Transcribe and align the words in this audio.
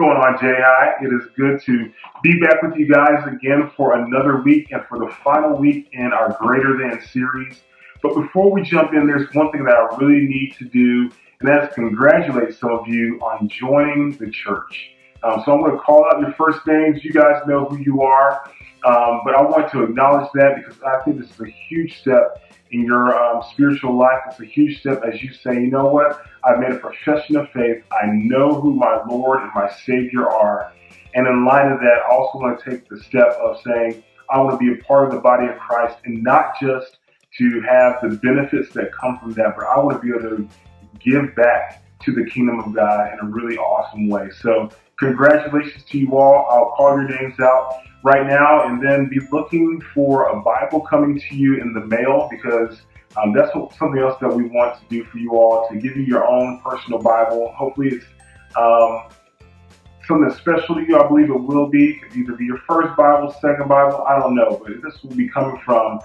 Going 0.00 0.16
on, 0.16 0.38
JI? 0.40 1.06
It 1.06 1.12
is 1.12 1.28
good 1.36 1.60
to 1.66 1.92
be 2.22 2.40
back 2.40 2.62
with 2.62 2.74
you 2.74 2.90
guys 2.90 3.22
again 3.26 3.70
for 3.76 4.02
another 4.02 4.40
week 4.40 4.68
and 4.72 4.82
for 4.88 4.98
the 4.98 5.14
final 5.22 5.58
week 5.58 5.90
in 5.92 6.14
our 6.14 6.34
Greater 6.40 6.78
Than 6.78 7.06
series. 7.06 7.60
But 8.02 8.14
before 8.14 8.50
we 8.50 8.62
jump 8.62 8.94
in, 8.94 9.06
there's 9.06 9.28
one 9.34 9.52
thing 9.52 9.62
that 9.64 9.74
I 9.74 9.94
really 9.98 10.26
need 10.26 10.54
to 10.58 10.64
do, 10.64 11.10
and 11.40 11.46
that's 11.46 11.74
congratulate 11.74 12.54
some 12.54 12.70
of 12.70 12.88
you 12.88 13.20
on 13.20 13.46
joining 13.50 14.12
the 14.12 14.30
church. 14.30 14.92
Um, 15.22 15.42
so 15.44 15.52
I'm 15.52 15.60
going 15.60 15.72
to 15.72 15.78
call 15.78 16.06
out 16.06 16.18
your 16.22 16.32
first 16.32 16.66
names. 16.66 17.04
You 17.04 17.12
guys 17.12 17.42
know 17.46 17.66
who 17.66 17.76
you 17.80 18.00
are, 18.00 18.50
um, 18.84 19.20
but 19.24 19.34
I 19.34 19.42
want 19.42 19.70
to 19.72 19.84
acknowledge 19.84 20.30
that 20.34 20.56
because 20.56 20.80
I 20.82 21.02
think 21.04 21.20
this 21.20 21.30
is 21.30 21.40
a 21.40 21.50
huge 21.68 22.00
step 22.00 22.42
in 22.70 22.84
your 22.84 23.14
um, 23.14 23.42
spiritual 23.50 23.96
life. 23.96 24.20
It's 24.28 24.40
a 24.40 24.44
huge 24.44 24.80
step 24.80 25.02
as 25.04 25.22
you 25.22 25.32
say, 25.32 25.54
you 25.54 25.66
know 25.66 25.86
what? 25.86 26.22
I've 26.44 26.58
made 26.58 26.72
a 26.72 26.78
profession 26.78 27.36
of 27.36 27.50
faith. 27.50 27.84
I 27.92 28.06
know 28.06 28.60
who 28.60 28.74
my 28.74 29.02
Lord 29.08 29.42
and 29.42 29.50
my 29.54 29.70
Savior 29.84 30.28
are. 30.28 30.72
And 31.14 31.26
in 31.26 31.44
light 31.44 31.70
of 31.70 31.80
that, 31.80 31.98
I 32.06 32.10
also 32.10 32.38
want 32.38 32.60
to 32.60 32.70
take 32.70 32.88
the 32.88 33.00
step 33.00 33.36
of 33.42 33.60
saying, 33.62 34.02
I 34.30 34.40
want 34.40 34.58
to 34.58 34.64
be 34.64 34.80
a 34.80 34.84
part 34.84 35.08
of 35.08 35.14
the 35.14 35.20
body 35.20 35.46
of 35.48 35.58
Christ 35.58 35.98
and 36.04 36.22
not 36.22 36.58
just 36.60 36.98
to 37.38 37.60
have 37.68 37.96
the 38.02 38.16
benefits 38.22 38.72
that 38.74 38.92
come 38.92 39.18
from 39.18 39.32
that, 39.32 39.56
but 39.56 39.66
I 39.66 39.78
want 39.78 40.00
to 40.00 40.06
be 40.06 40.16
able 40.16 40.36
to 40.36 40.48
give 41.00 41.34
back 41.34 41.82
to 42.04 42.12
the 42.12 42.24
kingdom 42.24 42.60
of 42.60 42.74
God 42.74 43.12
in 43.12 43.18
a 43.20 43.30
really 43.30 43.56
awesome 43.56 44.08
way. 44.08 44.28
So, 44.40 44.70
congratulations 45.00 45.82
to 45.90 45.98
you 45.98 46.16
all. 46.16 46.46
I'll 46.50 46.72
call 46.76 46.90
your 46.90 47.08
names 47.08 47.40
out 47.40 47.80
right 48.04 48.26
now 48.26 48.68
and 48.68 48.82
then 48.82 49.08
be 49.08 49.18
looking 49.32 49.82
for 49.92 50.28
a 50.28 50.40
Bible 50.40 50.80
coming 50.82 51.20
to 51.28 51.34
you 51.34 51.60
in 51.60 51.72
the 51.72 51.84
mail 51.86 52.28
because 52.30 52.82
um, 53.16 53.32
that's 53.32 53.54
what, 53.54 53.74
something 53.74 54.00
else 54.00 54.18
that 54.20 54.32
we 54.32 54.44
want 54.44 54.78
to 54.78 54.84
do 54.88 55.04
for 55.04 55.18
you 55.18 55.32
all 55.32 55.66
to 55.68 55.76
give 55.76 55.96
you 55.96 56.04
your 56.04 56.26
own 56.26 56.60
personal 56.60 57.00
Bible. 57.00 57.52
Hopefully, 57.56 57.88
it's 57.88 58.04
um, 58.56 59.08
something 60.06 60.30
special 60.38 60.76
to 60.76 60.82
you. 60.82 60.98
I 60.98 61.08
believe 61.08 61.30
it 61.30 61.40
will 61.40 61.68
be. 61.68 61.90
It 61.90 62.02
could 62.02 62.16
either 62.16 62.34
be 62.34 62.44
your 62.44 62.60
first 62.68 62.96
Bible, 62.96 63.34
second 63.40 63.68
Bible, 63.68 64.04
I 64.04 64.18
don't 64.18 64.36
know, 64.36 64.62
but 64.62 64.82
this 64.82 65.02
will 65.02 65.16
be 65.16 65.28
coming 65.28 65.60
from 65.64 65.94
um, 65.94 66.00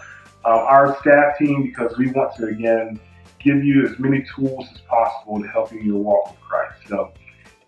our 0.46 0.98
staff 1.02 1.38
team 1.38 1.64
because 1.64 1.98
we 1.98 2.12
want 2.12 2.36
to 2.38 2.48
again 2.48 3.00
give 3.40 3.64
you 3.64 3.86
as 3.86 4.00
many 4.00 4.26
tools 4.36 4.68
as 4.74 4.82
possible 4.82 5.40
to 5.42 5.48
help 5.48 5.72
you 5.72 5.80
in 5.80 5.86
your 5.86 6.02
walk 6.02 6.32
with 6.32 6.40
Christ. 6.40 6.82
So 6.88 7.14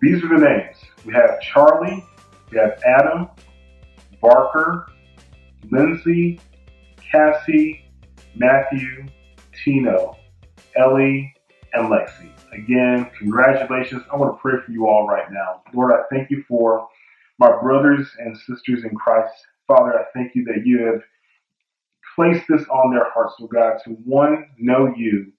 these 0.02 0.24
are 0.24 0.28
the 0.28 0.44
names. 0.44 0.78
We 1.06 1.14
have 1.14 1.40
Charlie, 1.42 2.06
we 2.52 2.58
have 2.58 2.80
Adam, 2.86 3.30
Barker, 4.22 4.88
Lindsay, 5.72 6.40
Cassie, 7.12 7.86
Matthew, 8.36 9.06
Tino, 9.64 10.18
Ellie, 10.76 11.34
and 11.74 11.90
Lexi. 11.90 12.32
Again, 12.54 13.10
congratulations. 13.18 14.04
I 14.12 14.16
want 14.16 14.36
to 14.36 14.42
pray 14.42 14.56
for 14.66 14.72
you 14.72 14.88
all 14.88 15.08
right 15.08 15.32
now. 15.32 15.62
Lord, 15.74 15.92
I 15.92 16.04
thank 16.14 16.32
you 16.32 16.44
for 16.48 16.88
my 17.40 17.52
brothers 17.62 18.08
and 18.20 18.38
sisters 18.38 18.84
in 18.84 18.96
Christ. 18.96 19.34
Father, 19.68 20.00
I 20.00 20.04
thank 20.14 20.34
you 20.34 20.44
that 20.46 20.66
you 20.66 20.86
have 20.86 21.02
placed 22.16 22.46
this 22.50 22.68
on 22.70 22.92
their 22.92 23.10
hearts, 23.12 23.36
oh 23.40 23.48
God, 23.48 23.78
to 23.86 23.92
one, 24.06 24.46
know 24.58 24.92
you, 24.96 25.32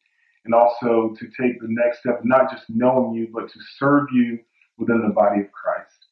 and 0.45 0.55
also 0.55 1.14
to 1.19 1.27
take 1.27 1.61
the 1.61 1.67
next 1.69 2.01
step, 2.01 2.20
not 2.25 2.51
just 2.51 2.64
knowing 2.69 3.14
you, 3.14 3.29
but 3.33 3.51
to 3.51 3.59
serve 3.79 4.06
you 4.12 4.39
within 4.79 5.03
the 5.07 5.12
body 5.12 5.41
of 5.41 5.53
Christ. 5.53 6.07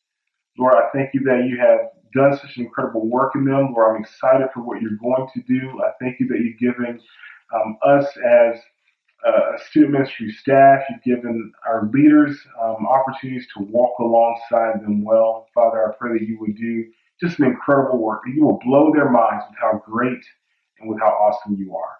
Lord, 0.59 0.75
I 0.75 0.89
thank 0.93 1.15
you 1.15 1.21
that 1.21 1.47
you 1.49 1.59
have 1.61 1.91
done 2.15 2.37
such 2.37 2.57
an 2.57 2.65
incredible 2.65 3.07
work 3.09 3.33
in 3.35 3.45
them. 3.45 3.75
Lord, 3.75 3.97
I'm 3.97 4.03
excited 4.03 4.49
for 4.55 4.61
what 4.61 4.81
you're 4.81 4.99
going 5.01 5.29
to 5.35 5.43
do. 5.43 5.83
I 5.83 5.91
thank 6.01 6.19
you 6.21 6.29
that 6.29 6.41
you've 6.41 6.59
given 6.59 7.01
um, 7.55 7.79
us 7.85 8.07
as 8.17 8.59
uh, 9.27 9.59
student 9.71 9.93
ministry 9.93 10.31
staff, 10.33 10.83
you've 10.89 11.03
given 11.03 11.53
our 11.67 11.89
leaders 11.93 12.39
um, 12.63 12.87
opportunities 12.87 13.47
to 13.57 13.65
walk 13.65 13.99
alongside 13.99 14.81
them 14.83 15.05
well. 15.05 15.49
Father, 15.55 15.89
I 15.89 15.97
pray 15.97 16.19
that 16.19 16.27
you 16.27 16.39
would 16.41 16.57
do 16.57 16.85
just 17.21 17.39
an 17.39 17.47
incredible 17.47 17.99
work, 17.99 18.23
you 18.27 18.45
will 18.45 18.59
blow 18.65 18.93
their 18.93 19.11
minds 19.11 19.45
with 19.49 19.59
how 19.59 19.83
great 19.85 20.23
and 20.79 20.89
with 20.89 21.01
how 21.01 21.09
awesome 21.09 21.57
you 21.57 21.75
are. 21.75 21.97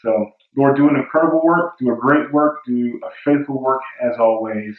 So, 0.00 0.32
Lord, 0.56 0.76
do 0.76 0.88
an 0.88 0.96
incredible 0.96 1.42
work, 1.44 1.78
do 1.78 1.92
a 1.92 1.96
great 1.96 2.32
work, 2.32 2.58
do 2.66 3.00
a 3.04 3.10
faithful 3.24 3.62
work 3.62 3.80
as 4.02 4.18
always. 4.18 4.76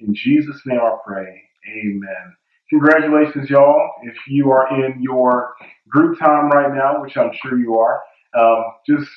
In 0.00 0.14
Jesus' 0.14 0.62
name 0.66 0.80
I 0.80 0.96
pray. 1.06 1.42
Amen. 1.68 2.36
Congratulations, 2.70 3.50
y'all. 3.50 3.90
If 4.02 4.16
you 4.28 4.50
are 4.52 4.68
in 4.86 5.02
your 5.02 5.54
group 5.88 6.18
time 6.18 6.50
right 6.50 6.74
now, 6.74 7.02
which 7.02 7.16
I'm 7.16 7.32
sure 7.42 7.58
you 7.58 7.76
are, 7.76 8.02
um, 8.38 8.64
just 8.88 9.10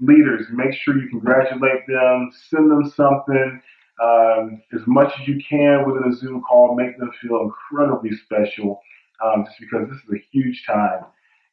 leaders, 0.00 0.46
make 0.52 0.74
sure 0.74 0.96
you 0.98 1.08
congratulate 1.10 1.86
them, 1.88 2.30
send 2.50 2.70
them 2.70 2.90
something 2.96 3.62
um, 4.02 4.62
as 4.74 4.82
much 4.86 5.12
as 5.20 5.28
you 5.28 5.40
can 5.48 5.86
within 5.86 6.10
a 6.12 6.16
Zoom 6.16 6.42
call, 6.42 6.76
make 6.76 6.98
them 6.98 7.10
feel 7.22 7.42
incredibly 7.42 8.10
special 8.24 8.80
um, 9.24 9.44
just 9.46 9.60
because 9.60 9.88
this 9.90 9.98
is 9.98 10.10
a 10.22 10.24
huge 10.32 10.64
time 10.66 11.04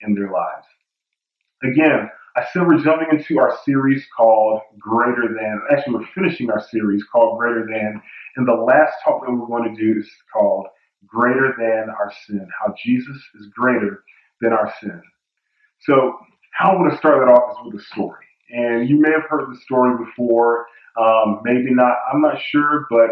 in 0.02 0.16
their 0.16 0.32
lives. 0.32 0.68
Again, 1.64 2.10
I 2.38 2.46
said 2.54 2.68
we're 2.68 2.84
jumping 2.84 3.08
into 3.18 3.40
our 3.40 3.58
series 3.66 4.06
called 4.16 4.62
Greater 4.78 5.36
Than. 5.36 5.60
Actually, 5.72 5.96
we're 5.96 6.08
finishing 6.14 6.52
our 6.52 6.64
series 6.70 7.04
called 7.12 7.40
Greater 7.40 7.66
Than. 7.66 8.00
And 8.36 8.48
the 8.48 8.54
last 8.54 8.94
talk 9.04 9.26
that 9.26 9.32
we're 9.32 9.48
going 9.48 9.76
to 9.76 9.82
do 9.82 10.00
is 10.00 10.08
called 10.32 10.68
Greater 11.08 11.56
Than 11.58 11.90
Our 11.90 12.14
Sin, 12.28 12.48
how 12.62 12.76
Jesus 12.86 13.18
is 13.40 13.48
greater 13.56 14.04
than 14.40 14.54
our 14.54 14.72
sin. 14.80 15.02
So, 15.82 16.14
how 16.52 16.74
I'm 16.74 16.78
going 16.78 16.92
to 16.92 16.98
start 16.98 17.26
that 17.26 17.32
off 17.32 17.54
is 17.54 17.74
with 17.74 17.82
a 17.82 17.86
story. 17.86 18.26
And 18.52 18.88
you 18.88 19.02
may 19.02 19.10
have 19.12 19.28
heard 19.28 19.52
the 19.52 19.60
story 19.62 19.98
before, 20.06 20.68
um, 20.96 21.42
maybe 21.44 21.74
not, 21.74 21.96
I'm 22.14 22.22
not 22.22 22.40
sure, 22.52 22.86
but 22.92 23.10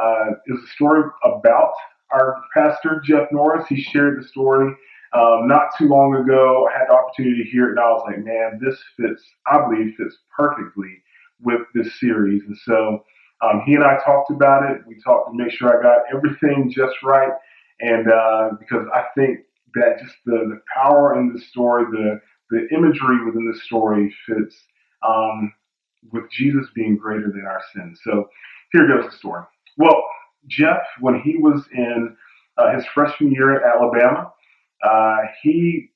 uh, 0.00 0.26
it's 0.46 0.62
a 0.62 0.72
story 0.74 1.10
about 1.24 1.72
our 2.12 2.36
pastor, 2.54 3.02
Jeff 3.04 3.32
Norris. 3.32 3.66
He 3.68 3.82
shared 3.82 4.22
the 4.22 4.28
story 4.28 4.72
um, 5.12 5.48
not 5.48 5.70
too 5.76 5.88
long 5.88 6.14
ago. 6.16 6.68
I 6.68 6.78
had 6.78 6.88
the 6.88 6.94
opportunity 6.94 7.42
to 7.42 7.50
hear 7.50 7.66
it, 7.66 7.70
and 7.70 7.80
I 7.80 7.90
was 7.90 8.04
like, 8.06 8.24
man, 8.24 8.60
this 8.62 8.78
fits, 8.98 9.22
I 9.46 9.60
believe, 9.66 9.94
fits 9.96 10.16
perfectly 10.36 11.02
with 11.40 11.62
this 11.74 11.98
series. 11.98 12.42
And 12.46 12.56
so 12.56 13.04
um, 13.42 13.62
he 13.66 13.74
and 13.74 13.84
I 13.84 13.98
talked 14.04 14.30
about 14.30 14.70
it. 14.70 14.82
We 14.86 15.00
talked 15.02 15.30
to 15.30 15.36
make 15.36 15.52
sure 15.52 15.78
I 15.78 15.82
got 15.82 16.02
everything 16.14 16.70
just 16.70 16.96
right. 17.02 17.32
And 17.80 18.10
uh, 18.10 18.50
because 18.58 18.86
I 18.94 19.04
think 19.16 19.40
that 19.74 19.98
just 20.02 20.14
the, 20.26 20.32
the 20.32 20.60
power 20.74 21.18
in 21.18 21.32
the 21.32 21.40
story, 21.40 21.84
the, 21.90 22.20
the 22.50 22.68
imagery 22.76 23.24
within 23.24 23.50
the 23.50 23.58
story 23.60 24.14
fits 24.26 24.54
um, 25.06 25.52
with 26.12 26.24
Jesus 26.30 26.66
being 26.74 26.96
greater 26.96 27.30
than 27.32 27.46
our 27.46 27.62
sins. 27.74 28.00
So 28.04 28.28
here 28.72 28.86
goes 28.86 29.10
the 29.10 29.16
story. 29.16 29.44
Well, 29.76 30.02
Jeff, 30.46 30.80
when 31.00 31.20
he 31.20 31.36
was 31.38 31.64
in 31.72 32.16
uh, 32.58 32.74
his 32.74 32.84
freshman 32.94 33.32
year 33.32 33.56
at 33.56 33.76
Alabama, 33.76 34.32
uh, 34.82 35.18
he 35.42 35.90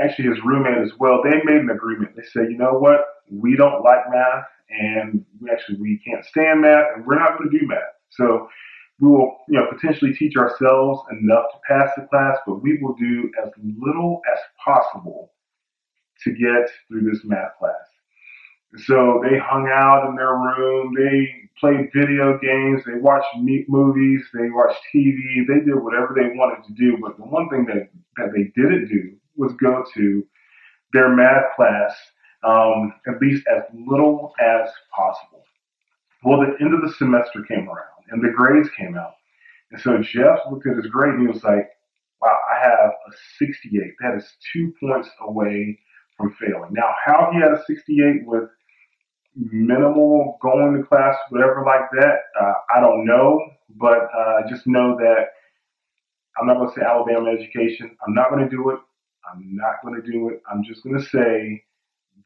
actually 0.00 0.28
his 0.28 0.38
roommate 0.44 0.78
as 0.78 0.92
well, 0.98 1.22
they 1.22 1.42
made 1.44 1.62
an 1.62 1.70
agreement. 1.70 2.14
They 2.16 2.22
said, 2.32 2.50
you 2.50 2.58
know 2.58 2.74
what, 2.78 3.00
we 3.30 3.56
don't 3.56 3.82
like 3.82 4.00
math, 4.10 4.44
and 4.70 5.24
we 5.40 5.50
actually 5.50 5.78
we 5.78 6.00
can't 6.04 6.24
stand 6.24 6.62
math, 6.62 6.86
and 6.94 7.06
we're 7.06 7.18
not 7.18 7.38
going 7.38 7.50
to 7.50 7.58
do 7.58 7.66
math. 7.66 7.78
So 8.10 8.48
we 9.00 9.08
will, 9.08 9.38
you 9.48 9.58
know, 9.58 9.66
potentially 9.72 10.12
teach 10.14 10.36
ourselves 10.36 11.00
enough 11.12 11.44
to 11.52 11.58
pass 11.66 11.90
the 11.96 12.06
class, 12.06 12.36
but 12.46 12.62
we 12.62 12.78
will 12.82 12.94
do 12.94 13.30
as 13.42 13.50
little 13.80 14.20
as 14.32 14.38
possible 14.62 15.32
to 16.24 16.32
get 16.32 16.68
through 16.88 17.08
this 17.10 17.20
math 17.24 17.56
class. 17.58 17.74
So 18.76 19.22
they 19.24 19.38
hung 19.38 19.68
out 19.72 20.08
in 20.08 20.16
their 20.16 20.34
room. 20.34 20.94
They 20.94 21.48
played 21.58 21.90
video 21.94 22.38
games. 22.38 22.82
They 22.84 23.00
watched 23.00 23.28
neat 23.38 23.68
movies. 23.68 24.22
They 24.34 24.50
watched 24.50 24.78
TV. 24.94 25.46
They 25.46 25.64
did 25.64 25.82
whatever 25.82 26.14
they 26.14 26.36
wanted 26.36 26.66
to 26.66 26.74
do. 26.74 26.98
But 27.00 27.16
the 27.16 27.24
one 27.24 27.48
thing 27.48 27.64
that, 27.66 27.88
that 28.16 28.32
they 28.34 28.52
didn't 28.60 28.88
do 28.88 29.16
was 29.36 29.52
go 29.54 29.84
to 29.94 30.26
their 30.92 31.08
math 31.14 31.44
class 31.56 31.94
um, 32.44 32.92
at 33.06 33.20
least 33.20 33.44
as 33.48 33.62
little 33.74 34.32
as 34.40 34.68
possible. 34.94 35.42
Well, 36.24 36.40
the 36.40 36.56
end 36.64 36.74
of 36.74 36.82
the 36.82 36.94
semester 36.94 37.42
came 37.42 37.68
around 37.68 38.04
and 38.10 38.22
the 38.22 38.32
grades 38.36 38.68
came 38.76 38.96
out. 38.96 39.14
And 39.70 39.80
so 39.80 39.98
Jeff 39.98 40.38
looked 40.50 40.66
at 40.66 40.76
his 40.76 40.86
grade 40.86 41.14
and 41.14 41.22
he 41.22 41.32
was 41.32 41.42
like, 41.42 41.68
wow, 42.20 42.38
I 42.50 42.58
have 42.60 42.90
a 42.90 43.12
68. 43.38 43.94
That 44.00 44.16
is 44.16 44.36
two 44.52 44.72
points 44.80 45.08
away 45.20 45.78
from 46.16 46.34
failing. 46.40 46.72
Now, 46.72 46.92
how 47.04 47.30
he 47.32 47.40
had 47.40 47.52
a 47.52 47.62
68 47.66 48.26
with 48.26 48.48
minimal 49.38 50.38
going 50.42 50.76
to 50.76 50.82
class, 50.86 51.16
whatever 51.30 51.62
like 51.64 51.90
that, 52.00 52.18
uh, 52.40 52.52
I 52.76 52.80
don't 52.80 53.06
know, 53.06 53.40
but 53.76 54.08
uh, 54.16 54.48
just 54.48 54.66
know 54.66 54.96
that 54.98 55.28
I'm 56.38 56.46
not 56.46 56.56
going 56.56 56.68
to 56.68 56.74
say 56.74 56.84
Alabama 56.84 57.30
education. 57.30 57.96
I'm 58.06 58.14
not 58.14 58.30
going 58.30 58.44
to 58.44 58.50
do 58.50 58.70
it. 58.70 58.78
I'm 59.30 59.56
not 59.56 59.76
going 59.82 60.00
to 60.00 60.10
do 60.10 60.28
it. 60.30 60.42
I'm 60.50 60.62
just 60.64 60.82
going 60.82 60.98
to 60.98 61.04
say 61.04 61.62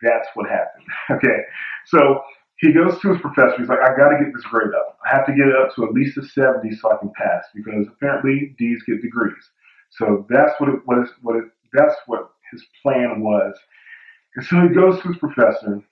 that's 0.00 0.29
what 0.35 0.49
happened. 0.49 0.87
okay. 1.11 1.43
So 1.87 2.23
he 2.59 2.73
goes 2.73 3.00
to 3.00 3.12
his 3.12 3.20
professor. 3.20 3.56
He's 3.59 3.69
like, 3.69 3.81
I 3.81 3.97
got 3.97 4.11
to 4.11 4.19
get 4.23 4.32
this 4.35 4.44
grade 4.44 4.75
up. 4.75 4.99
I 5.05 5.17
have 5.17 5.26
to 5.26 5.32
get 5.32 5.49
it 5.49 5.56
up 5.56 5.75
to 5.76 5.85
at 5.85 5.93
least 5.93 6.19
a 6.19 6.23
70 6.25 6.76
so 6.76 6.93
I 6.93 6.99
can 6.99 7.12
pass 7.17 7.44
because 7.55 7.87
apparently 7.88 8.55
D's 8.59 8.82
get 8.87 9.03
degrees. 9.03 9.50
So 9.91 10.26
that's 10.29 10.53
what 10.59 10.69
it 10.70 10.81
was. 10.87 11.09
What 11.23 11.37
it, 11.37 11.44
that's 11.73 11.94
what 12.06 12.31
his 12.53 12.64
plan 12.82 13.20
was. 13.20 13.55
And 14.37 14.47
so 14.47 14.61
he 14.62 14.75
goes 14.75 15.00
to 15.03 15.09
his 15.09 15.19
professor 15.19 15.82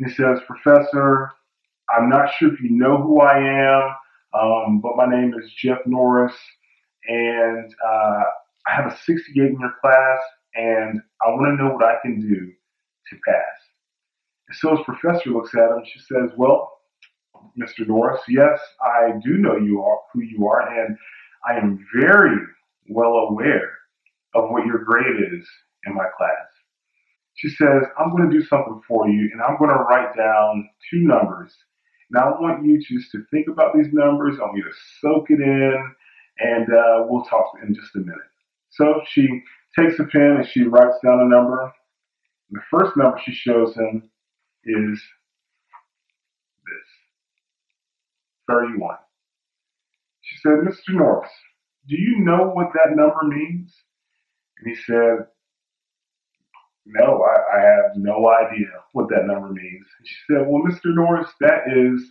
he 0.00 0.12
says, 0.14 0.38
Professor, 0.46 1.30
I'm 1.94 2.08
not 2.08 2.30
sure 2.38 2.52
if 2.52 2.60
you 2.60 2.70
know 2.70 2.96
who 2.96 3.20
I 3.20 3.38
am. 3.38 3.94
Um, 4.32 4.80
but 4.80 4.96
my 4.96 5.06
name 5.06 5.34
is 5.38 5.50
Jeff 5.58 5.78
Norris, 5.86 6.34
and 7.06 7.74
uh, 7.84 8.22
I 8.68 8.74
have 8.76 8.92
a 8.92 8.96
68 9.04 9.44
in 9.44 9.58
your 9.58 9.74
class, 9.80 10.20
and 10.54 11.00
I 11.20 11.30
want 11.30 11.58
to 11.58 11.64
know 11.64 11.72
what 11.74 11.84
I 11.84 11.96
can 12.00 12.20
do 12.20 12.36
to 12.36 13.16
pass. 13.26 13.60
And 14.48 14.56
so 14.56 14.76
his 14.76 14.84
professor 14.84 15.30
looks 15.30 15.54
at 15.54 15.70
him. 15.70 15.82
She 15.84 15.98
says, 16.00 16.30
"Well, 16.36 16.70
Mr. 17.58 17.86
Norris, 17.86 18.20
yes, 18.28 18.60
I 18.80 19.12
do 19.24 19.38
know 19.38 19.56
you 19.56 19.82
are 19.82 19.98
who 20.12 20.22
you 20.22 20.46
are, 20.48 20.68
and 20.68 20.96
I 21.48 21.56
am 21.56 21.84
very 22.00 22.36
well 22.88 23.28
aware 23.30 23.70
of 24.34 24.50
what 24.50 24.66
your 24.66 24.84
grade 24.84 25.32
is 25.32 25.46
in 25.86 25.94
my 25.94 26.06
class. 26.16 26.46
She 27.40 27.48
says, 27.48 27.84
I'm 27.98 28.14
going 28.14 28.28
to 28.28 28.38
do 28.38 28.44
something 28.44 28.82
for 28.86 29.08
you, 29.08 29.30
and 29.32 29.40
I'm 29.40 29.56
going 29.56 29.70
to 29.70 29.82
write 29.84 30.14
down 30.14 30.68
two 30.90 31.00
numbers. 31.00 31.54
Now, 32.10 32.34
I 32.34 32.40
want 32.40 32.66
you 32.66 32.78
just 32.78 33.10
to 33.12 33.24
think 33.30 33.48
about 33.48 33.74
these 33.74 33.90
numbers. 33.94 34.36
I 34.38 34.42
want 34.42 34.58
you 34.58 34.64
to 34.64 34.76
soak 35.00 35.30
it 35.30 35.40
in, 35.40 35.94
and 36.38 36.66
uh, 36.68 37.06
we'll 37.08 37.24
talk 37.24 37.46
in 37.62 37.74
just 37.74 37.96
a 37.96 38.00
minute. 38.00 38.18
So 38.68 39.00
she 39.08 39.26
takes 39.78 39.98
a 39.98 40.04
pen 40.04 40.36
and 40.36 40.46
she 40.46 40.64
writes 40.64 40.96
down 41.02 41.20
a 41.20 41.28
number. 41.28 41.72
The 42.50 42.60
first 42.70 42.94
number 42.98 43.18
she 43.24 43.32
shows 43.32 43.74
him 43.74 44.10
is 44.64 45.00
this 46.66 46.88
31. 48.48 48.96
She 50.20 50.36
said, 50.42 50.58
Mr. 50.66 50.94
Norris, 50.94 51.30
do 51.88 51.96
you 51.96 52.18
know 52.20 52.50
what 52.52 52.68
that 52.74 52.94
number 52.94 53.22
means? 53.24 53.72
And 54.58 54.76
he 54.76 54.82
said, 54.82 55.26
No, 56.90 57.24
I, 57.24 57.58
I 57.58 57.62
have 57.62 57.96
no 57.96 58.28
idea 58.30 58.68
what 58.92 59.08
that 59.10 59.26
number 59.26 59.50
means. 59.50 59.86
She 60.04 60.16
said, 60.28 60.46
Well, 60.48 60.62
Mr. 60.64 60.94
Norris, 60.94 61.30
that 61.40 61.64
is 61.68 62.02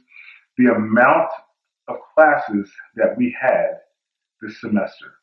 the 0.57 0.73
amount 0.73 1.31
of 1.89 1.97
classes 2.15 2.71
that 2.95 3.17
we 3.17 3.35
had 3.41 3.71
this 4.41 4.59
semester. 4.61 5.13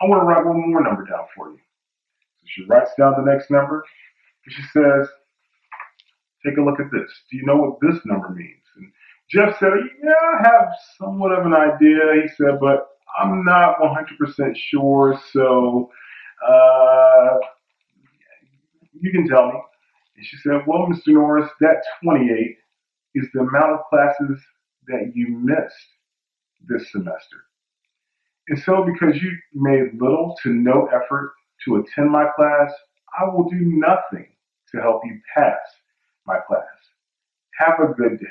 I 0.00 0.06
want 0.06 0.22
to 0.22 0.26
write 0.26 0.46
one 0.46 0.70
more 0.70 0.82
number 0.82 1.04
down 1.06 1.26
for 1.36 1.50
you. 1.50 1.58
So 2.40 2.44
she 2.46 2.64
writes 2.68 2.90
down 2.98 3.14
the 3.16 3.30
next 3.32 3.50
number 3.50 3.84
and 4.46 4.54
she 4.54 4.62
says, 4.72 5.08
Take 6.46 6.58
a 6.58 6.62
look 6.62 6.80
at 6.80 6.90
this. 6.92 7.10
Do 7.30 7.36
you 7.38 7.46
know 7.46 7.56
what 7.56 7.78
this 7.82 8.00
number 8.06 8.30
means? 8.30 8.62
And 8.76 8.92
Jeff 9.30 9.58
said, 9.58 9.70
Yeah, 10.04 10.12
I 10.12 10.48
have 10.48 10.68
somewhat 11.00 11.32
of 11.32 11.46
an 11.46 11.54
idea. 11.54 12.22
He 12.22 12.28
said, 12.36 12.60
But 12.60 12.88
I'm 13.20 13.44
not 13.44 13.76
100% 13.80 14.56
sure. 14.56 15.20
So, 15.32 15.90
uh, 16.48 17.38
you 19.00 19.10
can 19.12 19.28
tell 19.28 19.46
me. 19.46 19.60
And 20.16 20.26
she 20.26 20.36
said, 20.38 20.62
Well, 20.66 20.86
Mr. 20.86 21.08
Norris, 21.08 21.50
that 21.60 21.82
28 22.02 22.56
is 23.14 23.28
the 23.32 23.40
amount 23.40 23.72
of 23.72 23.80
classes 23.90 24.40
that 24.88 25.12
you 25.14 25.28
missed 25.28 25.74
this 26.68 26.90
semester. 26.90 27.36
And 28.48 28.58
so, 28.58 28.84
because 28.84 29.20
you 29.20 29.30
made 29.54 30.00
little 30.00 30.34
to 30.42 30.50
no 30.50 30.86
effort 30.86 31.34
to 31.64 31.76
attend 31.76 32.10
my 32.10 32.26
class, 32.34 32.72
I 33.18 33.24
will 33.24 33.48
do 33.48 33.58
nothing 33.60 34.26
to 34.72 34.80
help 34.80 35.02
you 35.04 35.20
pass 35.36 35.58
my 36.26 36.38
class. 36.46 36.64
Have 37.58 37.80
a 37.80 37.92
good 37.92 38.18
day. 38.18 38.26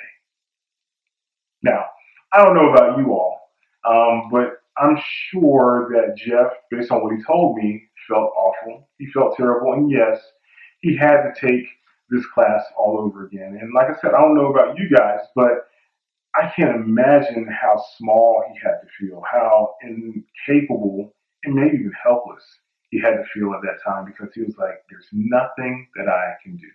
Now, 1.63 1.85
I 2.33 2.43
don't 2.43 2.55
know 2.55 2.71
about 2.71 2.97
you 2.97 3.11
all, 3.13 3.39
um, 3.85 4.29
but 4.31 4.61
I'm 4.77 4.97
sure 5.29 5.89
that 5.91 6.17
Jeff, 6.17 6.51
based 6.69 6.91
on 6.91 7.03
what 7.03 7.15
he 7.15 7.23
told 7.23 7.57
me, 7.57 7.83
felt 8.07 8.31
awful. 8.35 8.87
He 8.97 9.07
felt 9.11 9.35
terrible. 9.35 9.73
And 9.73 9.89
yes, 9.89 10.19
he 10.81 10.95
had 10.97 11.23
to 11.23 11.33
take 11.39 11.65
this 12.09 12.25
class 12.33 12.63
all 12.77 12.99
over 12.99 13.25
again. 13.25 13.57
And 13.61 13.73
like 13.73 13.87
I 13.89 13.99
said, 13.99 14.13
I 14.13 14.21
don't 14.21 14.35
know 14.35 14.51
about 14.51 14.77
you 14.77 14.89
guys, 14.95 15.19
but 15.35 15.67
I 16.35 16.51
can't 16.55 16.75
imagine 16.75 17.47
how 17.47 17.83
small 17.97 18.43
he 18.51 18.59
had 18.63 18.79
to 18.81 18.87
feel, 18.99 19.23
how 19.29 19.75
incapable 19.81 21.13
and 21.43 21.55
maybe 21.55 21.77
even 21.77 21.91
helpless 22.03 22.43
he 22.89 22.99
had 23.01 23.15
to 23.15 23.23
feel 23.33 23.53
at 23.53 23.61
that 23.63 23.83
time 23.85 24.05
because 24.05 24.33
he 24.33 24.41
was 24.43 24.55
like, 24.57 24.83
there's 24.89 25.07
nothing 25.11 25.87
that 25.95 26.07
I 26.07 26.35
can 26.43 26.57
do. 26.57 26.67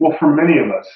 Well, 0.00 0.16
for 0.18 0.34
many 0.34 0.58
of 0.58 0.70
us, 0.70 0.88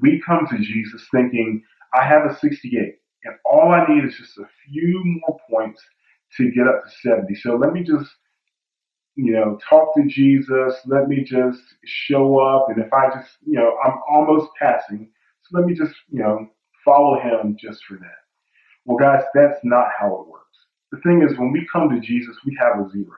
we 0.00 0.22
come 0.24 0.46
to 0.50 0.58
Jesus 0.58 1.06
thinking, 1.12 1.62
I 1.94 2.04
have 2.04 2.30
a 2.30 2.38
68, 2.38 2.94
and 3.24 3.34
all 3.44 3.70
I 3.72 3.86
need 3.86 4.04
is 4.04 4.16
just 4.16 4.38
a 4.38 4.48
few 4.66 5.02
more 5.04 5.38
points 5.50 5.82
to 6.38 6.50
get 6.50 6.66
up 6.66 6.82
to 6.84 6.90
70. 7.02 7.34
So 7.36 7.56
let 7.56 7.72
me 7.72 7.82
just, 7.84 8.10
you 9.16 9.32
know, 9.32 9.58
talk 9.68 9.94
to 9.96 10.04
Jesus. 10.06 10.74
Let 10.86 11.08
me 11.08 11.24
just 11.24 11.60
show 11.84 12.38
up. 12.40 12.68
And 12.68 12.84
if 12.84 12.92
I 12.92 13.08
just, 13.14 13.30
you 13.46 13.54
know, 13.58 13.76
I'm 13.84 13.98
almost 14.10 14.50
passing, 14.60 15.10
so 15.42 15.58
let 15.58 15.66
me 15.66 15.74
just, 15.74 15.94
you 16.10 16.20
know, 16.20 16.48
follow 16.84 17.18
him 17.20 17.56
just 17.60 17.84
for 17.84 17.96
that. 17.98 18.22
Well, 18.84 18.98
guys, 18.98 19.24
that's 19.34 19.60
not 19.64 19.88
how 19.98 20.08
it 20.22 20.28
works. 20.28 20.46
The 20.92 21.00
thing 21.00 21.22
is, 21.28 21.38
when 21.38 21.52
we 21.52 21.66
come 21.72 21.90
to 21.90 22.00
Jesus, 22.00 22.36
we 22.46 22.56
have 22.60 22.84
a 22.84 22.90
zero. 22.90 23.16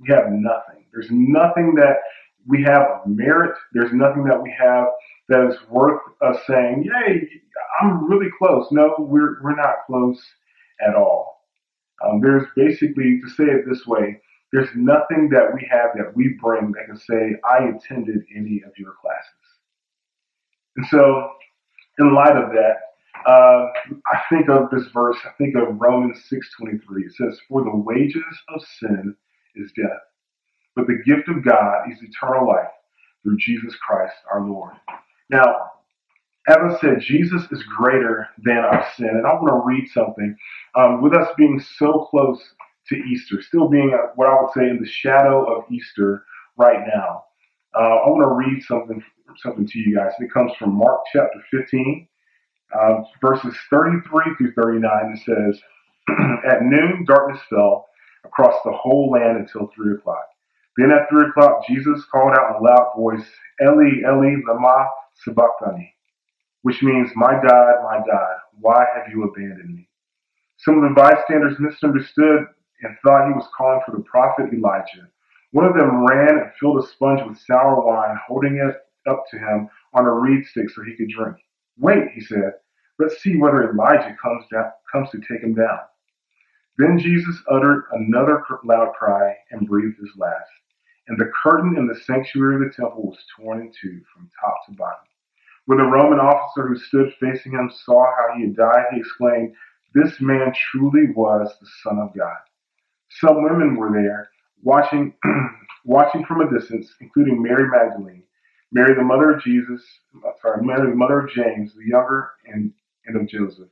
We 0.00 0.08
have 0.14 0.26
nothing. 0.30 0.86
There's 0.92 1.08
nothing 1.10 1.74
that 1.76 1.96
we 2.46 2.62
have 2.64 2.82
of 2.82 3.06
merit. 3.06 3.56
There's 3.72 3.92
nothing 3.92 4.24
that 4.24 4.42
we 4.42 4.54
have 4.58 4.86
that 5.28 5.46
is 5.48 5.56
worth 5.68 6.00
us 6.22 6.38
saying, 6.46 6.84
"Yay, 6.84 7.28
I'm 7.80 8.08
really 8.08 8.30
close." 8.38 8.68
No, 8.72 8.94
we're 8.98 9.42
we're 9.42 9.56
not 9.56 9.86
close 9.86 10.22
at 10.86 10.94
all. 10.94 11.44
Um, 12.04 12.20
there's 12.20 12.44
basically, 12.56 13.20
to 13.20 13.30
say 13.30 13.44
it 13.44 13.64
this 13.68 13.86
way, 13.86 14.20
there's 14.52 14.70
nothing 14.74 15.28
that 15.30 15.54
we 15.54 15.66
have 15.70 15.90
that 15.96 16.14
we 16.14 16.36
bring 16.40 16.72
that 16.72 16.86
can 16.86 16.96
say, 16.96 17.36
"I 17.48 17.64
attended 17.68 18.24
any 18.34 18.62
of 18.66 18.72
your 18.78 18.92
classes." 19.00 19.60
And 20.76 20.86
so, 20.86 21.32
in 21.98 22.14
light 22.14 22.36
of 22.36 22.50
that, 22.52 22.76
uh, 23.26 23.66
I 24.12 24.22
think 24.28 24.48
of 24.48 24.70
this 24.70 24.88
verse. 24.88 25.18
I 25.24 25.30
think 25.38 25.54
of 25.56 25.80
Romans 25.80 26.24
six 26.28 26.50
twenty 26.56 26.78
three. 26.78 27.04
It 27.04 27.12
says, 27.12 27.40
"For 27.48 27.62
the 27.62 27.76
wages 27.76 28.44
of 28.48 28.62
sin 28.62 29.16
is 29.54 29.72
death." 29.72 30.00
But 30.76 30.86
the 30.86 31.02
gift 31.04 31.28
of 31.28 31.44
God 31.44 31.90
is 31.90 32.02
eternal 32.02 32.46
life 32.48 32.70
through 33.22 33.36
Jesus 33.38 33.76
Christ 33.76 34.16
our 34.32 34.40
Lord. 34.42 34.74
Now, 35.28 35.72
as 36.48 36.56
I 36.56 36.78
said, 36.80 37.00
Jesus 37.00 37.50
is 37.52 37.62
greater 37.64 38.28
than 38.38 38.58
our 38.58 38.86
sin. 38.96 39.08
And 39.08 39.26
I 39.26 39.34
want 39.34 39.48
to 39.48 39.66
read 39.66 39.88
something. 39.90 40.36
Um, 40.74 41.02
with 41.02 41.12
us 41.12 41.28
being 41.36 41.60
so 41.60 42.08
close 42.10 42.54
to 42.90 42.96
Easter, 42.96 43.42
still 43.42 43.68
being 43.68 43.94
uh, 43.94 44.08
what 44.16 44.28
I 44.28 44.40
would 44.42 44.52
say 44.54 44.70
in 44.70 44.80
the 44.80 44.88
shadow 44.88 45.44
of 45.44 45.64
Easter 45.72 46.24
right 46.58 46.80
now, 46.94 47.24
uh, 47.76 47.80
I 48.04 48.10
want 48.10 48.22
to 48.24 48.34
read 48.34 48.62
something 48.64 49.02
something 49.42 49.66
to 49.68 49.80
you 49.80 49.96
guys. 49.96 50.12
It 50.20 50.32
comes 50.32 50.52
from 50.58 50.74
Mark 50.74 51.02
chapter 51.12 51.40
15, 51.52 52.08
uh, 52.78 52.94
verses 53.22 53.54
33 53.70 54.36
through 54.38 54.52
39. 54.54 54.92
It 55.14 55.20
says, 55.26 55.60
At 56.50 56.62
noon, 56.62 57.04
darkness 57.08 57.40
fell 57.50 57.86
across 58.24 58.54
the 58.64 58.72
whole 58.72 59.10
land 59.12 59.38
until 59.38 59.70
3 59.76 59.94
o'clock. 59.94 60.24
Then 60.76 60.90
at 60.90 61.08
three 61.10 61.28
o'clock, 61.28 61.66
Jesus 61.68 62.04
called 62.10 62.32
out 62.38 62.50
in 62.50 62.56
a 62.56 62.64
loud 62.64 62.92
voice, 62.96 63.26
Eli, 63.62 64.00
Eli, 64.08 64.36
lama 64.48 64.88
sabachthani, 65.24 65.94
which 66.62 66.82
means, 66.82 67.10
My 67.16 67.32
God, 67.32 67.74
my 67.84 67.98
God, 68.06 68.36
why 68.60 68.84
have 68.96 69.12
you 69.12 69.24
abandoned 69.24 69.74
me? 69.74 69.88
Some 70.58 70.82
of 70.82 70.88
the 70.88 70.94
bystanders 70.94 71.56
misunderstood 71.60 72.46
and 72.82 72.96
thought 73.02 73.28
he 73.28 73.34
was 73.34 73.48
calling 73.56 73.80
for 73.84 73.96
the 73.96 74.02
prophet 74.04 74.52
Elijah. 74.52 75.08
One 75.52 75.66
of 75.66 75.74
them 75.74 76.06
ran 76.06 76.38
and 76.38 76.52
filled 76.58 76.82
a 76.82 76.86
sponge 76.86 77.20
with 77.26 77.38
sour 77.38 77.80
wine, 77.84 78.16
holding 78.26 78.56
it 78.56 78.76
up 79.10 79.24
to 79.30 79.38
him 79.38 79.68
on 79.94 80.04
a 80.04 80.12
reed 80.12 80.46
stick 80.46 80.70
so 80.70 80.82
he 80.82 80.96
could 80.96 81.10
drink. 81.10 81.36
Wait, 81.78 82.10
he 82.14 82.20
said, 82.20 82.52
let's 82.98 83.20
see 83.22 83.36
whether 83.36 83.70
Elijah 83.70 84.16
comes 84.22 84.44
down, 84.52 84.70
comes 84.92 85.10
to 85.10 85.18
take 85.18 85.42
him 85.42 85.54
down. 85.54 85.80
Then 86.78 86.98
Jesus 86.98 87.42
uttered 87.50 87.84
another 87.92 88.44
loud 88.64 88.92
cry 88.94 89.34
and 89.50 89.66
breathed 89.66 89.98
his 89.98 90.16
last. 90.16 90.50
And 91.08 91.18
the 91.18 91.32
curtain 91.42 91.76
in 91.76 91.86
the 91.86 92.00
sanctuary 92.06 92.54
of 92.54 92.60
the 92.60 92.74
temple 92.74 93.08
was 93.08 93.18
torn 93.36 93.60
in 93.60 93.72
two 93.72 94.00
from 94.14 94.30
top 94.40 94.54
to 94.66 94.72
bottom. 94.72 95.04
When 95.66 95.78
the 95.78 95.84
Roman 95.84 96.20
officer 96.20 96.68
who 96.68 96.76
stood 96.76 97.12
facing 97.20 97.52
him 97.52 97.70
saw 97.84 98.04
how 98.04 98.36
he 98.36 98.44
had 98.44 98.56
died, 98.56 98.84
he 98.92 99.00
exclaimed, 99.00 99.54
This 99.94 100.20
man 100.20 100.52
truly 100.54 101.10
was 101.14 101.52
the 101.60 101.66
Son 101.82 101.98
of 101.98 102.16
God. 102.16 102.38
Some 103.10 103.42
women 103.42 103.76
were 103.76 103.92
there, 103.92 104.30
watching, 104.62 105.14
watching 105.84 106.24
from 106.26 106.42
a 106.42 106.50
distance, 106.50 106.94
including 107.00 107.42
Mary 107.42 107.68
Magdalene, 107.68 108.22
Mary 108.72 108.94
the 108.94 109.02
mother 109.02 109.32
of 109.32 109.42
Jesus, 109.42 109.82
sorry, 110.42 110.64
Mary 110.64 110.90
the 110.90 110.96
mother 110.96 111.20
of 111.20 111.30
James, 111.30 111.74
the 111.74 111.86
younger, 111.86 112.30
and, 112.46 112.72
and 113.06 113.20
of 113.20 113.28
Joseph 113.28 113.68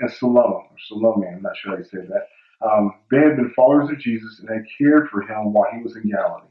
and 0.00 0.10
Salome, 0.10 0.54
or 0.70 0.76
Salome, 0.88 1.28
I'm 1.28 1.42
not 1.42 1.56
sure 1.56 1.72
how 1.72 1.78
you 1.78 1.84
say 1.84 2.06
that. 2.08 2.28
Um, 2.66 2.94
they 3.10 3.18
had 3.18 3.36
been 3.36 3.52
followers 3.54 3.90
of 3.90 3.98
Jesus 3.98 4.40
and 4.40 4.48
had 4.48 4.66
cared 4.78 5.08
for 5.10 5.22
him 5.22 5.52
while 5.52 5.68
he 5.74 5.82
was 5.82 5.96
in 5.96 6.10
Galilee. 6.10 6.46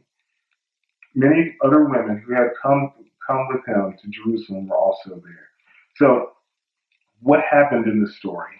Many 1.15 1.55
other 1.63 1.85
women 1.85 2.23
who 2.25 2.33
had 2.33 2.49
come 2.61 2.93
come 3.27 3.47
with 3.49 3.65
him 3.67 3.95
to 4.01 4.09
Jerusalem 4.09 4.67
were 4.67 4.77
also 4.77 5.21
there. 5.23 5.49
So, 5.97 6.31
what 7.21 7.41
happened 7.49 7.85
in 7.87 8.01
this 8.01 8.17
story? 8.17 8.55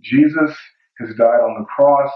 Jesus 0.00 0.54
has 1.00 1.16
died 1.16 1.40
on 1.40 1.58
the 1.58 1.66
cross. 1.66 2.12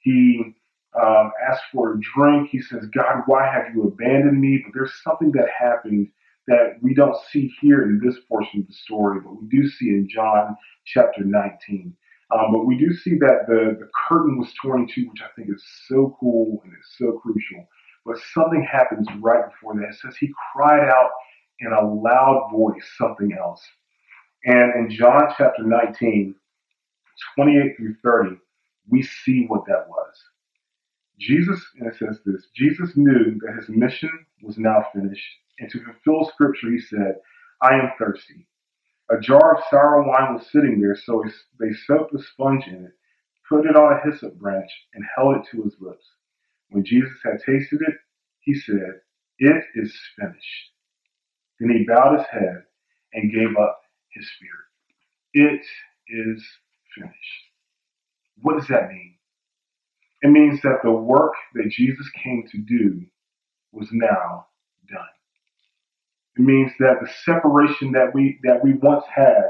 He 0.00 0.54
um, 1.00 1.32
asked 1.48 1.64
for 1.72 1.94
a 1.94 2.00
drink. 2.00 2.50
He 2.50 2.60
says, 2.60 2.86
God, 2.94 3.22
why 3.26 3.46
have 3.46 3.74
you 3.74 3.84
abandoned 3.84 4.40
me? 4.40 4.62
But 4.64 4.72
there's 4.74 4.94
something 5.02 5.32
that 5.32 5.48
happened 5.58 6.08
that 6.48 6.74
we 6.82 6.94
don't 6.94 7.16
see 7.30 7.52
here 7.60 7.82
in 7.82 8.00
this 8.04 8.16
portion 8.28 8.60
of 8.60 8.66
the 8.66 8.74
story, 8.74 9.20
but 9.20 9.40
we 9.40 9.48
do 9.48 9.68
see 9.68 9.88
in 9.88 10.08
John 10.12 10.56
chapter 10.86 11.22
19. 11.24 11.94
Um, 12.34 12.52
but 12.52 12.66
we 12.66 12.76
do 12.76 12.92
see 12.94 13.16
that 13.18 13.44
the, 13.46 13.76
the 13.78 13.88
curtain 14.08 14.38
was 14.38 14.52
torn 14.60 14.82
in 14.82 14.88
two, 14.88 15.08
which 15.10 15.22
I 15.22 15.28
think 15.36 15.48
is 15.54 15.62
so 15.86 16.16
cool 16.18 16.60
and 16.64 16.72
it's 16.72 16.96
so 16.98 17.20
crucial. 17.22 17.66
But 18.04 18.16
something 18.34 18.66
happens 18.70 19.06
right 19.20 19.44
before 19.50 19.74
that. 19.76 19.90
It 19.90 19.96
says 20.02 20.16
he 20.16 20.32
cried 20.52 20.88
out 20.88 21.10
in 21.60 21.72
a 21.72 21.86
loud 21.86 22.50
voice 22.52 22.84
something 22.98 23.36
else. 23.38 23.62
And 24.44 24.74
in 24.74 24.90
John 24.90 25.32
chapter 25.36 25.62
19, 25.62 26.34
28 27.36 27.76
through 27.76 27.96
30, 28.04 28.36
we 28.90 29.02
see 29.02 29.46
what 29.48 29.66
that 29.66 29.88
was. 29.88 30.14
Jesus, 31.20 31.64
and 31.78 31.88
it 31.88 31.96
says 31.98 32.20
this 32.26 32.48
Jesus 32.56 32.92
knew 32.96 33.38
that 33.46 33.56
his 33.56 33.68
mission 33.70 34.10
was 34.42 34.58
now 34.58 34.86
finished, 34.94 35.24
and 35.60 35.70
to 35.70 35.80
fulfill 35.84 36.30
scripture, 36.30 36.70
he 36.72 36.80
said, 36.80 37.16
I 37.62 37.74
am 37.74 37.92
thirsty. 37.98 38.46
A 39.10 39.20
jar 39.20 39.56
of 39.56 39.64
sour 39.70 40.02
wine 40.04 40.34
was 40.34 40.48
sitting 40.52 40.80
there, 40.80 40.96
so 40.96 41.24
they 41.60 41.72
soaked 41.86 42.14
a 42.14 42.22
sponge 42.22 42.66
in 42.68 42.86
it, 42.86 42.92
put 43.48 43.66
it 43.66 43.76
on 43.76 43.94
a 43.94 44.00
hyssop 44.10 44.36
branch, 44.38 44.70
and 44.94 45.04
held 45.16 45.36
it 45.36 45.44
to 45.52 45.62
his 45.64 45.76
lips. 45.80 46.06
When 46.70 46.84
Jesus 46.84 47.18
had 47.24 47.40
tasted 47.46 47.82
it, 47.82 47.96
he 48.40 48.54
said, 48.54 49.00
It 49.38 49.64
is 49.76 49.94
finished. 50.20 50.72
Then 51.60 51.70
he 51.70 51.84
bowed 51.86 52.18
his 52.18 52.26
head 52.28 52.64
and 53.14 53.32
gave 53.32 53.56
up 53.60 53.80
his 54.14 54.28
spirit. 54.36 54.66
It 55.34 55.66
is 56.08 56.44
finished. 56.96 57.16
What 58.42 58.58
does 58.58 58.68
that 58.68 58.88
mean? 58.88 59.14
It 60.22 60.30
means 60.30 60.60
that 60.62 60.78
the 60.82 60.92
work 60.92 61.32
that 61.54 61.70
Jesus 61.70 62.08
came 62.22 62.44
to 62.50 62.58
do 62.58 63.04
was 63.72 63.88
now 63.92 64.46
done. 64.88 65.04
It 66.36 66.42
means 66.42 66.72
that 66.78 66.96
the 67.00 67.10
separation 67.24 67.92
that 67.92 68.14
we 68.14 68.38
that 68.44 68.62
we 68.62 68.74
once 68.74 69.04
had 69.14 69.44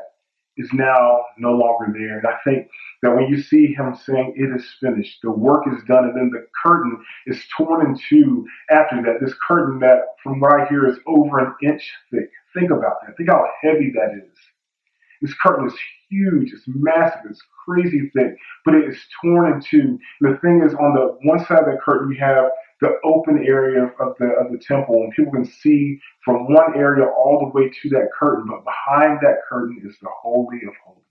is 0.56 0.70
now 0.72 1.24
no 1.38 1.52
longer 1.52 1.92
there. 1.96 2.18
And 2.18 2.26
I 2.26 2.36
think 2.44 2.68
that 3.02 3.14
when 3.14 3.28
you 3.28 3.40
see 3.40 3.72
him 3.72 3.94
saying 3.94 4.34
it 4.36 4.54
is 4.54 4.66
finished, 4.80 5.18
the 5.22 5.30
work 5.30 5.64
is 5.66 5.82
done, 5.88 6.04
and 6.04 6.16
then 6.16 6.30
the 6.32 6.46
curtain 6.64 7.02
is 7.26 7.42
torn 7.56 7.86
in 7.86 7.98
two 8.08 8.46
after 8.70 9.02
that. 9.02 9.24
This 9.24 9.34
curtain 9.46 9.78
that, 9.80 10.00
from 10.22 10.42
I 10.44 10.66
hear, 10.68 10.88
is 10.88 10.98
over 11.06 11.38
an 11.38 11.54
inch 11.62 11.90
thick. 12.10 12.30
Think 12.54 12.70
about 12.70 12.96
that. 13.06 13.16
Think 13.16 13.30
how 13.30 13.46
heavy 13.62 13.92
that 13.94 14.14
is. 14.16 14.38
This 15.22 15.34
curtain 15.42 15.68
is 15.68 15.74
huge, 16.10 16.52
it's 16.52 16.64
massive, 16.66 17.22
it's 17.30 17.42
crazy 17.64 18.10
thick, 18.14 18.36
but 18.64 18.74
it 18.74 18.88
is 18.88 18.98
torn 19.22 19.52
in 19.54 19.62
two. 19.62 19.98
And 20.20 20.34
The 20.34 20.38
thing 20.40 20.62
is, 20.66 20.74
on 20.74 20.94
the 20.94 21.16
one 21.22 21.38
side 21.46 21.60
of 21.60 21.66
the 21.66 21.78
curtain, 21.84 22.12
you 22.12 22.18
have 22.20 22.46
the 22.82 22.98
open 23.04 23.44
area 23.46 23.84
of 23.84 24.16
the 24.18 24.26
of 24.40 24.52
the 24.52 24.58
temple, 24.58 24.96
and 24.96 25.12
people 25.14 25.32
can 25.32 25.46
see 25.46 26.00
from 26.24 26.52
one 26.52 26.76
area 26.76 27.06
all 27.06 27.38
the 27.40 27.58
way 27.58 27.70
to 27.82 27.88
that 27.90 28.10
curtain. 28.18 28.46
But 28.48 28.64
behind 28.64 29.20
that 29.22 29.38
curtain 29.48 29.80
is 29.86 29.96
the 30.02 30.10
holy 30.22 30.58
of 30.68 30.74
holies, 30.84 31.02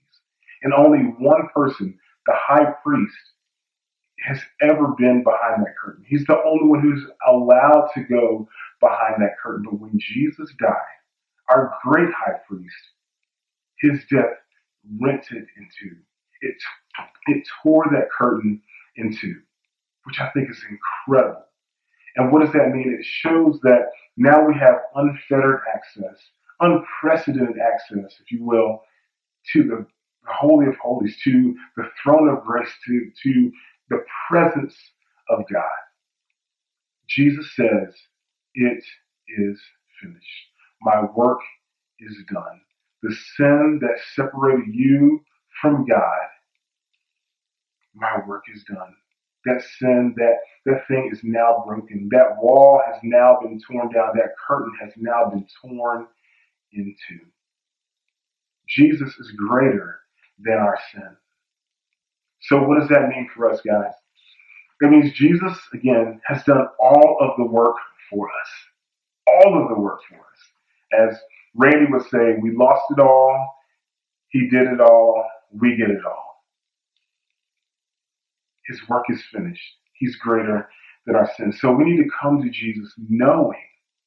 and 0.62 0.74
only 0.74 1.00
one 1.18 1.48
person, 1.54 1.98
the 2.26 2.34
high 2.36 2.72
priest, 2.84 3.16
has 4.24 4.40
ever 4.62 4.88
been 4.98 5.24
behind 5.24 5.64
that 5.64 5.74
curtain. 5.82 6.04
He's 6.08 6.26
the 6.26 6.38
only 6.46 6.68
one 6.68 6.80
who's 6.82 7.04
allowed 7.28 7.88
to 7.94 8.02
go 8.04 8.48
behind 8.80 9.22
that 9.22 9.36
curtain. 9.42 9.66
But 9.70 9.80
when 9.80 9.98
Jesus 9.98 10.50
died, 10.60 10.98
our 11.50 11.74
great 11.84 12.12
high 12.12 12.38
priest, 12.48 12.74
his 13.82 14.00
death 14.10 14.36
rent 15.00 15.26
it 15.32 15.46
in 15.58 15.68
two. 15.80 15.96
It, 16.42 16.56
it 17.28 17.44
tore 17.62 17.86
that 17.92 18.08
curtain 18.18 18.62
into, 18.96 19.36
which 20.04 20.20
I 20.20 20.30
think 20.30 20.50
is 20.50 20.64
incredible. 20.70 21.44
And 22.16 22.32
what 22.32 22.44
does 22.44 22.52
that 22.54 22.70
mean? 22.70 22.96
It 22.98 23.04
shows 23.06 23.60
that 23.62 23.90
now 24.16 24.46
we 24.46 24.54
have 24.58 24.76
unfettered 24.96 25.60
access, 25.74 26.18
unprecedented 26.60 27.56
access, 27.58 28.14
if 28.20 28.30
you 28.32 28.44
will, 28.44 28.82
to 29.54 29.62
the, 29.64 29.86
the 30.24 30.32
Holy 30.32 30.66
of 30.66 30.76
Holies, 30.82 31.16
to 31.24 31.56
the 31.76 31.84
throne 32.02 32.28
of 32.28 32.44
grace, 32.44 32.70
to, 32.86 33.10
to 33.24 33.52
the 33.90 34.04
presence 34.30 34.76
of 35.30 35.40
God. 35.52 35.64
Jesus 37.08 37.50
says, 37.56 37.94
It 38.54 38.84
is 39.38 39.60
finished. 40.02 40.26
My 40.82 41.04
work 41.16 41.40
is 42.00 42.16
done 42.32 42.60
the 43.02 43.14
sin 43.36 43.80
that 43.82 43.98
separated 44.14 44.74
you 44.74 45.22
from 45.60 45.86
God, 45.86 46.28
my 47.94 48.18
work 48.26 48.44
is 48.54 48.64
done. 48.64 48.94
That 49.44 49.62
sin, 49.78 50.14
that, 50.18 50.36
that 50.66 50.86
thing 50.88 51.10
is 51.12 51.20
now 51.24 51.64
broken. 51.66 52.08
That 52.12 52.36
wall 52.40 52.80
has 52.86 52.96
now 53.02 53.38
been 53.42 53.60
torn 53.68 53.92
down. 53.92 54.12
That 54.14 54.34
curtain 54.46 54.72
has 54.80 54.92
now 54.96 55.30
been 55.30 55.46
torn 55.60 56.06
into. 56.72 57.24
Jesus 58.68 59.10
is 59.18 59.32
greater 59.32 60.00
than 60.38 60.54
our 60.54 60.78
sin. 60.94 61.16
So 62.42 62.62
what 62.62 62.80
does 62.80 62.88
that 62.88 63.08
mean 63.08 63.28
for 63.34 63.50
us, 63.50 63.60
guys? 63.66 63.92
That 64.80 64.90
means 64.90 65.12
Jesus, 65.14 65.58
again, 65.74 66.20
has 66.26 66.42
done 66.44 66.66
all 66.80 67.16
of 67.20 67.36
the 67.36 67.44
work 67.44 67.76
for 68.10 68.28
us. 68.28 68.50
All 69.26 69.62
of 69.62 69.68
the 69.68 69.80
work 69.80 70.00
for 70.08 70.16
us. 70.16 71.10
As 71.12 71.18
Randy 71.54 71.86
would 71.90 72.04
say, 72.10 72.36
We 72.40 72.56
lost 72.56 72.82
it 72.90 73.00
all. 73.00 73.54
He 74.30 74.48
did 74.50 74.68
it 74.68 74.80
all. 74.80 75.24
We 75.52 75.76
get 75.76 75.90
it 75.90 76.04
all. 76.06 76.24
His 78.66 78.80
work 78.88 79.04
is 79.10 79.22
finished. 79.32 79.62
He's 79.94 80.16
greater 80.16 80.68
than 81.06 81.16
our 81.16 81.30
sins. 81.36 81.60
So 81.60 81.72
we 81.72 81.84
need 81.84 82.02
to 82.02 82.10
come 82.22 82.42
to 82.42 82.50
Jesus 82.50 82.92
knowing, 83.08 83.60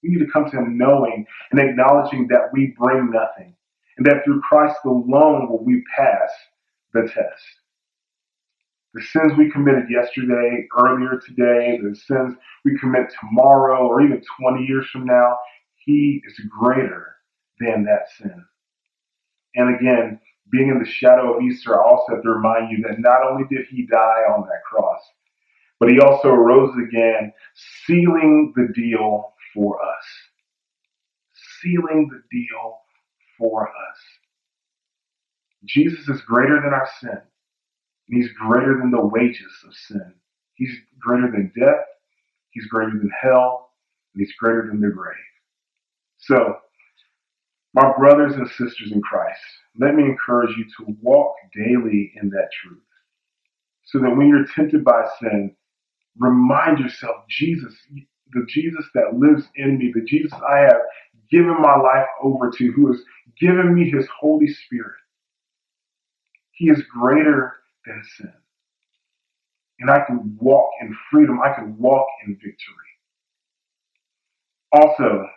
we 0.04 0.10
need 0.10 0.26
to 0.26 0.32
come 0.32 0.50
to 0.50 0.58
Him 0.58 0.78
knowing 0.78 1.26
and 1.52 1.60
acknowledging 1.60 2.28
that 2.30 2.50
we 2.54 2.76
bring 2.80 3.12
nothing 3.12 3.56
and 3.98 4.06
that 4.06 4.24
through 4.26 4.42
Christ 4.42 4.78
alone 4.86 5.50
will 5.50 5.64
we 5.64 5.84
pass 5.98 6.30
the 6.94 7.04
test. 7.04 7.44
The 8.94 9.04
sins 9.04 9.34
we 9.38 9.52
committed 9.52 9.86
yesterday, 9.90 10.68
earlier 10.78 11.20
today, 11.26 11.80
the 11.84 11.96
sins 11.96 12.36
we 12.66 12.78
commit 12.80 13.14
tomorrow, 13.20 13.88
or 13.88 14.02
even 14.02 14.22
20 14.42 14.66
years 14.66 14.88
from 14.92 15.06
now, 15.06 15.38
He 15.86 16.22
is 16.28 16.40
greater 16.50 17.15
than 17.60 17.86
that 17.86 18.08
sin. 18.18 18.46
And 19.56 19.76
again, 19.76 20.20
being 20.52 20.70
in 20.70 20.80
the 20.80 20.90
shadow 20.90 21.36
of 21.36 21.44
Easter, 21.44 21.80
I 21.80 21.84
also 21.84 22.16
have 22.16 22.24
to 22.24 22.30
remind 22.30 22.72
you 22.72 22.84
that 22.88 23.00
not 23.00 23.24
only 23.24 23.46
did 23.50 23.66
he 23.70 23.86
die 23.88 24.24
on 24.30 24.42
that 24.42 24.64
cross, 24.70 25.02
but 25.80 25.90
he 25.90 26.00
also 26.00 26.30
arose 26.30 26.74
again, 26.78 27.34
sealing 27.86 28.54
the 28.56 28.68
deal 28.74 29.34
for 29.54 29.82
us. 29.82 30.06
Sealing 31.62 32.10
the 32.12 32.22
deal 32.32 32.78
for 33.38 33.68
us. 33.68 33.98
Jesus 35.66 36.08
is 36.08 36.22
greater 36.22 36.62
than 36.62 36.74
our 36.74 36.88
sin. 37.02 37.22
He's 38.08 38.30
greater 38.34 38.78
than 38.78 38.92
the 38.92 39.06
wages 39.06 39.52
of 39.66 39.74
sin. 39.74 40.14
He's 40.54 40.74
greater 41.00 41.32
than 41.32 41.52
death. 41.60 41.86
He's 42.52 42.68
greater 42.68 42.92
than 42.92 43.10
hell. 43.22 43.72
And 44.14 44.22
he's 44.22 44.36
greater 44.40 44.68
than 44.68 44.80
the 44.80 44.90
grave. 44.90 45.16
So, 46.20 46.58
my 47.76 47.94
brothers 48.00 48.36
and 48.36 48.50
sisters 48.50 48.94
in 48.94 49.02
Christ, 49.04 49.42
let 49.80 49.96
me 49.96 50.06
encourage 50.06 50.58
you 50.58 50.66
to 50.80 50.98
walk 51.04 51.36
daily 51.56 52.14
in 52.22 52.30
that 52.32 52.50
truth. 52.64 52.84
So 53.86 54.00
that 54.00 54.16
when 54.18 54.30
you're 54.30 54.48
tempted 54.56 54.84
by 54.86 55.06
sin, 55.22 55.56
remind 56.18 56.80
yourself 56.80 57.18
Jesus, 57.30 57.74
the 58.32 58.46
Jesus 58.50 58.86
that 58.96 59.16
lives 59.18 59.48
in 59.58 59.78
me, 59.80 59.94
the 59.96 60.06
Jesus 60.06 60.34
I 60.34 60.60
have 60.62 60.82
given 61.32 61.56
my 61.62 61.78
life 61.78 62.08
over 62.24 62.52
to, 62.52 62.72
who 62.74 62.92
has 62.94 63.02
given 63.40 63.76
me 63.76 63.90
his 63.90 64.08
Holy 64.20 64.48
Spirit. 64.48 64.96
He 66.52 66.70
is 66.70 66.84
greater 66.92 67.54
than 67.86 68.04
sin. 68.18 68.34
And 69.80 69.92
I 69.92 70.06
can 70.08 70.38
walk 70.40 70.70
in 70.82 70.96
freedom. 71.12 71.40
I 71.44 71.54
can 71.54 71.78
walk 71.78 72.08
in 72.28 72.36
victory. 72.36 72.58
Also, 74.72 75.28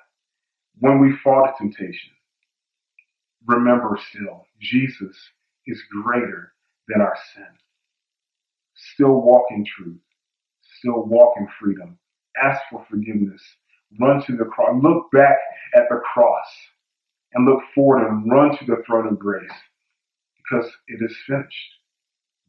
when 0.80 1.00
we 1.00 1.16
fall 1.24 1.46
to 1.46 1.52
temptation, 1.58 2.12
remember 3.48 3.98
still, 4.10 4.46
Jesus 4.60 5.16
is 5.66 5.82
greater 6.04 6.54
than 6.88 7.02
our 7.02 7.16
sin. 7.34 7.46
Still 8.94 9.22
walk 9.22 9.46
in 9.50 9.64
truth. 9.66 10.00
Still 10.78 11.04
walk 11.06 11.34
in 11.38 11.48
freedom. 11.60 11.98
Ask 12.42 12.60
for 12.70 12.86
forgiveness. 12.90 13.42
Run 14.00 14.22
to 14.26 14.36
the 14.36 14.44
cross. 14.44 14.80
Look 14.82 15.10
back 15.12 15.38
at 15.76 15.84
the 15.90 16.00
cross 16.14 16.46
and 17.34 17.46
look 17.46 17.62
forward 17.74 18.06
and 18.06 18.30
run 18.30 18.56
to 18.58 18.66
the 18.66 18.82
throne 18.86 19.08
of 19.08 19.18
grace 19.18 19.50
because 20.36 20.70
it 20.88 21.00
is 21.02 21.16
finished. 21.26 21.74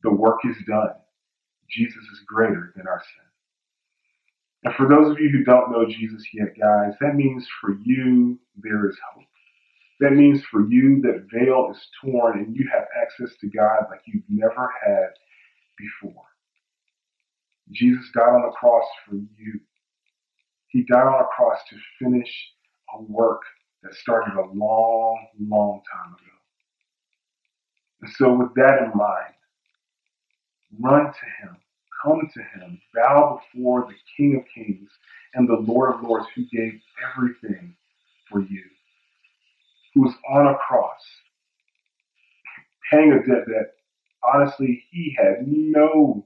The 0.04 0.12
work 0.12 0.40
is 0.46 0.58
done. 0.68 0.94
Jesus 1.70 2.04
is 2.14 2.22
greater 2.28 2.74
than 2.76 2.88
our 2.88 3.02
sin. 3.02 3.26
And 4.66 4.76
for 4.76 4.90
those 4.90 5.12
of 5.12 5.20
you 5.20 5.30
who 5.30 5.46
don't 5.46 5.72
know 5.72 5.86
Jesus 5.88 6.24
yet, 6.34 6.50
guys, 6.60 6.94
that 7.02 7.16
means 7.16 7.48
for 7.62 7.78
you, 7.84 8.40
there 8.58 8.90
is 8.90 8.98
hope. 9.14 9.24
That 10.00 10.14
means 10.14 10.44
for 10.52 10.62
you 10.70 11.02
that 11.04 11.28
veil 11.34 11.70
is 11.72 11.82
torn 12.04 12.40
and 12.40 12.56
you 12.56 12.70
have 12.74 12.86
access 13.02 13.36
to 13.42 13.48
God 13.50 13.86
like 13.90 14.02
you've 14.08 14.24
never 14.30 14.72
had 14.86 15.10
before. 15.78 16.24
Jesus 17.72 18.06
died 18.16 18.30
on 18.30 18.44
the 18.44 18.56
cross 18.60 18.86
for 19.08 19.16
you. 19.16 19.60
He 20.70 20.84
died 20.84 21.08
on 21.08 21.20
the 21.20 21.28
cross 21.36 21.60
to 21.70 21.78
finish 22.04 22.30
a 22.96 23.02
work 23.04 23.42
that 23.84 23.94
started 23.96 24.36
a 24.36 24.48
long, 24.54 25.28
long 25.40 25.82
time 25.94 26.14
ago. 26.14 26.32
And 28.02 28.12
so, 28.18 28.34
with 28.34 28.54
that 28.56 28.80
in 28.84 28.92
mind, 28.96 29.36
run 30.80 31.06
to 31.06 31.48
Him, 31.48 31.58
come 32.04 32.22
to 32.34 32.42
Him, 32.60 32.82
bow 32.96 33.42
before 33.54 33.88
the 33.88 33.96
King 34.18 34.38
of 34.38 34.44
Kings 34.54 34.90
and 35.36 35.48
the 35.48 35.56
Lord 35.72 35.96
of 35.96 36.04
Lords 36.04 36.28
who 36.36 36.44
gave 36.52 36.80
everything 37.16 37.76
for 38.30 38.42
you, 38.42 38.64
who 39.94 40.02
was 40.02 40.14
on 40.30 40.48
a 40.48 40.58
cross, 40.58 41.02
paying 42.92 43.14
a 43.14 43.18
debt 43.18 43.46
that 43.48 43.72
honestly 44.24 44.84
he 44.92 45.16
had 45.18 45.48
no 45.48 46.24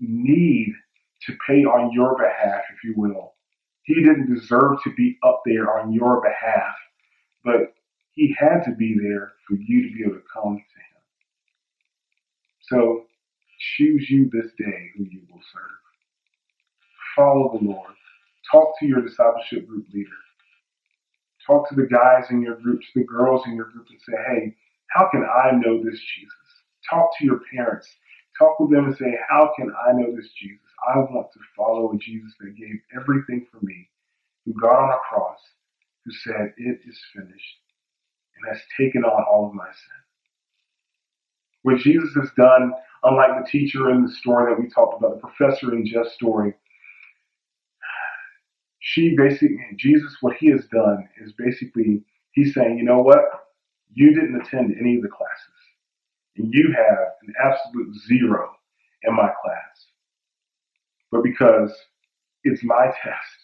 need 0.00 0.72
to 1.26 1.36
pay 1.46 1.64
on 1.64 1.92
your 1.92 2.16
behalf, 2.18 2.62
if 2.74 2.84
you 2.84 2.94
will. 2.96 3.34
He 3.84 3.94
didn't 3.96 4.34
deserve 4.34 4.82
to 4.84 4.94
be 4.96 5.18
up 5.24 5.42
there 5.46 5.78
on 5.80 5.92
your 5.92 6.22
behalf, 6.22 6.74
but 7.44 7.74
he 8.14 8.34
had 8.38 8.62
to 8.64 8.74
be 8.76 8.96
there 9.00 9.32
for 9.48 9.56
you 9.56 9.88
to 9.88 9.94
be 9.94 10.02
able 10.04 10.14
to 10.16 10.22
come 10.32 10.56
to 10.56 10.58
him. 10.58 11.02
So 12.62 13.04
choose 13.76 14.10
you 14.10 14.30
this 14.32 14.52
day 14.58 14.90
who 14.96 15.04
you 15.04 15.22
will 15.30 15.42
serve. 15.52 15.62
Follow 17.16 17.58
the 17.58 17.64
Lord. 17.66 17.94
Talk 18.50 18.78
to 18.80 18.86
your 18.86 19.02
discipleship 19.02 19.66
group 19.68 19.86
leader. 19.92 20.10
Talk 21.48 21.68
to 21.70 21.74
the 21.74 21.86
guys 21.86 22.26
in 22.30 22.42
your 22.42 22.56
group, 22.56 22.80
to 22.82 23.00
the 23.00 23.06
girls 23.06 23.42
in 23.46 23.56
your 23.56 23.70
group, 23.70 23.86
and 23.88 23.98
say, 24.06 24.16
hey, 24.28 24.56
how 24.88 25.08
can 25.10 25.24
I 25.24 25.52
know 25.52 25.82
this 25.82 25.98
Jesus? 25.98 26.34
Talk 26.88 27.10
to 27.18 27.24
your 27.24 27.40
parents. 27.52 27.88
Talk 28.38 28.60
with 28.60 28.70
them 28.70 28.84
and 28.84 28.96
say, 28.96 29.18
how 29.28 29.50
can 29.58 29.72
I 29.88 29.92
know 29.92 30.14
this 30.14 30.28
Jesus? 30.38 30.60
I 30.94 30.98
want 30.98 31.32
to 31.32 31.40
follow 31.56 31.90
a 31.92 31.96
Jesus 31.96 32.34
that 32.40 32.54
gave 32.54 32.76
everything 33.00 33.46
for 33.50 33.58
me, 33.64 33.88
who 34.44 34.52
got 34.60 34.78
on 34.78 34.90
a 34.90 34.98
cross, 35.08 35.40
who 36.04 36.12
said, 36.12 36.52
it 36.58 36.80
is 36.86 37.00
finished, 37.16 37.56
and 38.36 38.54
has 38.54 38.62
taken 38.78 39.04
on 39.04 39.24
all 39.24 39.48
of 39.48 39.54
my 39.54 39.66
sin. 39.66 39.98
What 41.62 41.78
Jesus 41.78 42.10
has 42.14 42.30
done, 42.36 42.72
unlike 43.04 43.42
the 43.42 43.50
teacher 43.50 43.90
in 43.90 44.04
the 44.04 44.12
story 44.12 44.52
that 44.52 44.60
we 44.60 44.68
talked 44.68 44.98
about, 44.98 45.20
the 45.20 45.26
professor 45.26 45.74
in 45.74 45.86
Jeff's 45.86 46.14
story, 46.14 46.54
she 48.92 49.14
basically, 49.16 49.58
Jesus, 49.76 50.16
what 50.22 50.36
he 50.38 50.48
has 50.50 50.64
done 50.72 51.06
is 51.22 51.32
basically, 51.36 52.02
he's 52.32 52.54
saying, 52.54 52.78
you 52.78 52.84
know 52.84 53.00
what? 53.02 53.18
You 53.92 54.14
didn't 54.14 54.40
attend 54.40 54.74
any 54.80 54.96
of 54.96 55.02
the 55.02 55.08
classes. 55.08 55.58
And 56.38 56.48
you 56.50 56.74
have 56.74 56.98
an 57.22 57.34
absolute 57.44 57.94
zero 58.06 58.50
in 59.02 59.14
my 59.14 59.28
class. 59.42 59.86
But 61.12 61.22
because 61.22 61.70
it's 62.44 62.64
my 62.64 62.86
test, 63.02 63.36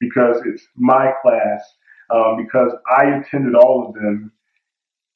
because 0.00 0.36
it's 0.44 0.66
my 0.76 1.12
class, 1.22 1.62
um, 2.10 2.36
because 2.36 2.72
I 2.94 3.06
attended 3.06 3.54
all 3.54 3.86
of 3.88 3.94
them, 3.94 4.32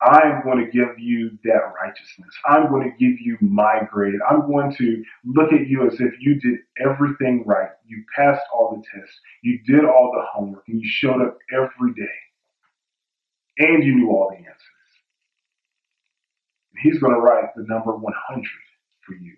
I'm 0.02 0.42
going 0.42 0.64
to 0.64 0.70
give 0.70 0.98
you 0.98 1.38
that 1.44 1.72
righteousness. 1.82 2.34
I'm 2.46 2.68
going 2.68 2.82
to 2.82 2.96
give 2.98 3.18
you 3.20 3.38
my 3.40 3.80
grade. 3.90 4.20
I'm 4.28 4.46
going 4.46 4.74
to 4.76 5.02
look 5.24 5.52
at 5.52 5.66
you 5.66 5.86
as 5.86 5.94
if 5.94 6.12
you 6.20 6.38
did 6.40 6.58
everything 6.84 7.44
right. 7.46 7.70
You 7.86 8.04
passed 8.14 8.42
all 8.52 8.76
the 8.76 8.82
tests. 8.92 9.16
You 9.42 9.60
did 9.64 9.84
all 9.84 10.12
the 10.14 10.24
homework 10.32 10.64
and 10.68 10.80
you 10.80 10.88
showed 10.88 11.22
up 11.22 11.38
every 11.52 11.94
day. 11.94 12.16
And 13.58 13.84
you 13.84 13.94
knew 13.94 14.10
all 14.10 14.30
the 14.30 14.36
answers. 14.36 14.60
And 16.72 16.80
he's 16.82 17.00
going 17.00 17.14
to 17.14 17.20
write 17.20 17.54
the 17.56 17.64
number 17.66 17.96
100 17.96 18.44
for 19.06 19.14
you. 19.14 19.36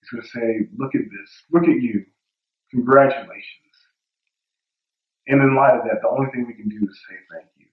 He's 0.00 0.10
going 0.10 0.22
to 0.22 0.28
say, 0.28 0.68
look 0.78 0.94
at 0.94 1.02
this. 1.02 1.30
Look 1.52 1.64
at 1.64 1.82
you. 1.82 2.06
Congratulations. 2.70 3.44
And 5.26 5.42
in 5.42 5.54
light 5.54 5.74
of 5.74 5.84
that, 5.84 6.00
the 6.00 6.08
only 6.08 6.30
thing 6.30 6.46
we 6.46 6.54
can 6.54 6.68
do 6.68 6.86
is 6.88 7.00
say 7.08 7.16
thank 7.30 7.48
you. 7.58 7.66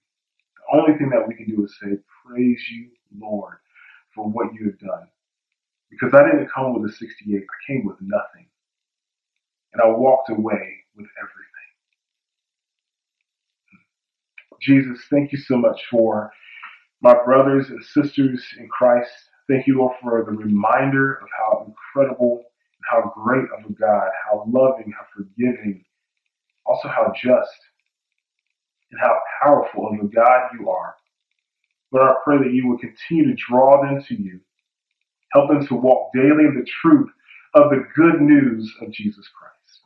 Only 0.72 0.98
thing 0.98 1.10
that 1.10 1.26
we 1.26 1.34
can 1.34 1.46
do 1.46 1.64
is 1.64 1.76
say, 1.82 1.98
Praise 2.26 2.62
you, 2.72 2.90
Lord, 3.18 3.56
for 4.14 4.28
what 4.28 4.54
you 4.54 4.66
have 4.66 4.78
done. 4.80 5.08
Because 5.90 6.14
I 6.14 6.24
didn't 6.24 6.50
come 6.54 6.74
with 6.80 6.90
a 6.90 6.94
68, 6.94 7.36
I 7.36 7.72
came 7.72 7.86
with 7.86 7.96
nothing. 8.00 8.48
And 9.72 9.82
I 9.82 9.88
walked 9.88 10.30
away 10.30 10.84
with 10.96 11.06
everything. 11.18 11.44
Jesus, 14.62 15.04
thank 15.10 15.32
you 15.32 15.38
so 15.38 15.56
much 15.56 15.80
for 15.90 16.30
my 17.02 17.14
brothers 17.24 17.70
and 17.70 17.84
sisters 17.84 18.44
in 18.58 18.68
Christ. 18.68 19.10
Thank 19.48 19.66
you, 19.66 19.78
Lord, 19.78 19.96
for 20.02 20.24
the 20.24 20.32
reminder 20.36 21.14
of 21.16 21.28
how 21.38 21.66
incredible 21.66 22.38
and 22.38 22.84
how 22.90 23.12
great 23.14 23.46
of 23.58 23.70
a 23.70 23.74
God, 23.74 24.08
how 24.26 24.44
loving, 24.48 24.92
how 24.98 25.06
forgiving, 25.16 25.84
also 26.66 26.88
how 26.88 27.12
just 27.16 27.50
and 28.92 29.00
how 29.00 29.18
powerful 29.42 29.88
of 29.88 29.94
a 30.04 30.08
God 30.08 30.50
you 30.58 30.70
are. 30.70 30.94
Lord, 31.92 32.10
I 32.10 32.14
pray 32.24 32.38
that 32.38 32.52
you 32.54 32.68
would 32.68 32.80
continue 32.80 33.26
to 33.26 33.36
draw 33.50 33.82
them 33.82 34.02
to 34.08 34.14
you. 34.14 34.40
Help 35.32 35.50
them 35.50 35.66
to 35.68 35.74
walk 35.74 36.12
daily 36.14 36.46
in 36.46 36.56
the 36.58 36.66
truth 36.82 37.10
of 37.54 37.70
the 37.70 37.84
good 37.96 38.20
news 38.20 38.72
of 38.82 38.92
Jesus 38.92 39.28
Christ. 39.38 39.80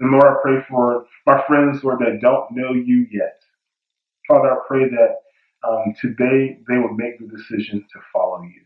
And 0.00 0.12
Lord, 0.12 0.24
I 0.24 0.36
pray 0.42 0.64
for 0.68 1.06
my 1.26 1.42
friends, 1.46 1.84
Lord, 1.84 2.00
that 2.00 2.20
don't 2.22 2.52
know 2.52 2.72
you 2.74 3.06
yet. 3.12 3.40
Father, 4.28 4.52
I 4.52 4.58
pray 4.68 4.88
that 4.90 5.16
um, 5.68 5.94
today 6.00 6.58
they 6.68 6.78
would 6.78 6.96
make 6.96 7.18
the 7.18 7.28
decision 7.28 7.80
to 7.92 8.00
follow 8.12 8.42
you. 8.42 8.62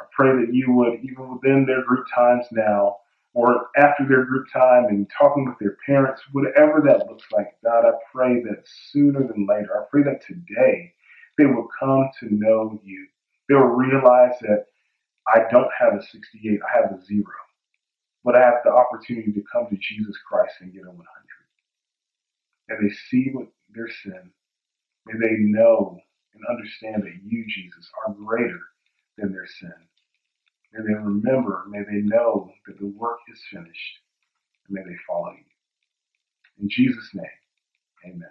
I 0.00 0.04
pray 0.12 0.30
that 0.44 0.54
you 0.54 0.72
would, 0.74 1.00
even 1.04 1.32
within 1.34 1.66
their 1.66 1.84
group 1.84 2.06
times 2.14 2.46
now, 2.52 2.96
or 3.34 3.68
after 3.76 4.06
their 4.08 4.24
group 4.24 4.46
time 4.52 4.86
and 4.86 5.10
talking 5.16 5.46
with 5.46 5.58
their 5.60 5.76
parents, 5.86 6.22
whatever 6.32 6.82
that 6.86 7.06
looks 7.08 7.24
like, 7.32 7.48
God, 7.64 7.86
I 7.86 7.92
pray 8.12 8.42
that 8.42 8.64
sooner 8.90 9.26
than 9.26 9.46
later, 9.48 9.70
I 9.76 9.84
pray 9.90 10.02
that 10.04 10.24
today 10.26 10.92
they 11.38 11.46
will 11.46 11.68
come 11.78 12.10
to 12.20 12.34
know 12.34 12.80
you. 12.84 13.06
They 13.48 13.54
will 13.54 13.62
realize 13.76 14.38
that 14.42 14.66
I 15.28 15.40
don't 15.50 15.70
have 15.78 15.94
a 15.94 16.02
68, 16.02 16.60
I 16.62 16.76
have 16.82 16.92
a 16.92 17.04
zero. 17.04 17.24
But 18.24 18.36
I 18.36 18.40
have 18.40 18.62
the 18.64 18.72
opportunity 18.72 19.32
to 19.32 19.42
come 19.52 19.68
to 19.70 19.76
Jesus 19.76 20.16
Christ 20.28 20.54
and 20.60 20.72
get 20.72 20.84
a 20.84 20.90
100. 20.90 21.00
And 22.70 22.90
they 22.90 22.94
see 23.10 23.30
what 23.32 23.48
their 23.74 23.88
sin. 24.04 24.30
May 25.06 25.14
they 25.20 25.36
know 25.38 25.98
and 26.34 26.42
understand 26.50 27.02
that 27.04 27.20
you, 27.24 27.44
Jesus, 27.48 27.90
are 28.06 28.14
greater 28.14 28.60
than 29.18 29.32
their 29.32 29.46
sin. 29.46 29.72
May 30.72 30.82
they 30.86 30.94
remember, 30.94 31.64
may 31.68 31.80
they 31.80 32.02
know 32.02 32.52
that 32.66 32.78
the 32.78 32.86
work 32.86 33.18
is 33.32 33.40
finished, 33.50 33.98
and 34.66 34.74
may 34.74 34.82
they 34.82 34.96
follow 35.06 35.32
you. 35.32 35.44
In 36.62 36.68
Jesus' 36.70 37.10
name, 37.14 37.26
amen. 38.06 38.30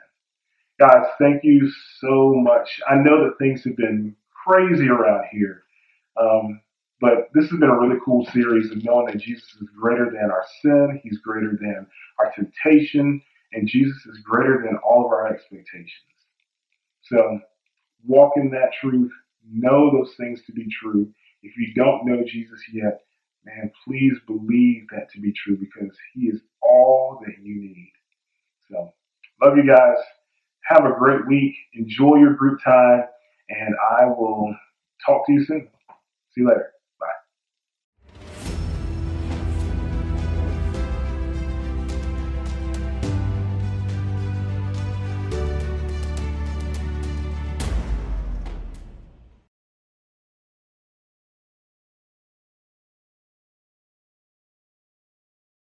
Guys, 0.79 1.07
thank 1.19 1.43
you 1.43 1.69
so 1.99 2.33
much. 2.35 2.79
I 2.89 2.95
know 2.95 3.25
that 3.25 3.37
things 3.39 3.63
have 3.65 3.75
been 3.75 4.15
crazy 4.47 4.87
around 4.87 5.25
here, 5.31 5.63
um, 6.21 6.61
but 7.01 7.29
this 7.33 7.49
has 7.49 7.59
been 7.59 7.69
a 7.69 7.79
really 7.79 7.99
cool 8.05 8.25
series 8.27 8.71
of 8.71 8.83
knowing 8.83 9.07
that 9.07 9.17
Jesus 9.17 9.43
is 9.61 9.67
greater 9.79 10.09
than 10.11 10.31
our 10.31 10.45
sin, 10.61 11.01
He's 11.03 11.19
greater 11.19 11.57
than 11.59 11.85
our 12.19 12.31
temptation, 12.33 13.21
and 13.53 13.67
Jesus 13.67 14.05
is 14.05 14.19
greater 14.23 14.63
than 14.65 14.77
all 14.77 15.05
of 15.05 15.11
our 15.11 15.27
expectations. 15.27 15.91
So, 17.03 17.39
walk 18.05 18.33
in 18.37 18.49
that 18.51 18.71
truth, 18.79 19.11
know 19.51 19.91
those 19.91 20.15
things 20.17 20.41
to 20.45 20.53
be 20.53 20.67
true, 20.81 21.11
if 21.43 21.53
you 21.57 21.73
don't 21.75 22.05
know 22.05 22.23
Jesus 22.25 22.61
yet, 22.73 23.01
man, 23.45 23.71
please 23.87 24.13
believe 24.27 24.83
that 24.91 25.09
to 25.13 25.21
be 25.21 25.33
true 25.33 25.57
because 25.57 25.97
he 26.13 26.27
is 26.27 26.41
all 26.63 27.21
that 27.25 27.35
you 27.43 27.61
need. 27.61 27.93
So, 28.69 28.93
love 29.43 29.57
you 29.57 29.67
guys. 29.67 29.97
Have 30.65 30.85
a 30.85 30.95
great 30.99 31.27
week. 31.27 31.55
Enjoy 31.75 32.17
your 32.17 32.35
group 32.35 32.59
time, 32.63 33.03
and 33.49 33.75
I 33.99 34.05
will 34.05 34.55
talk 35.05 35.25
to 35.27 35.33
you 35.33 35.45
soon. 35.45 35.69
See 36.31 36.41
you 36.41 36.49
later. 36.49 36.71